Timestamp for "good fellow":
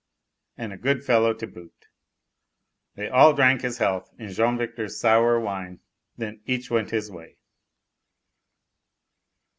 0.77-1.31